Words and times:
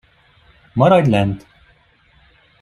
Maradj 0.75 1.07
lent. 1.11 1.37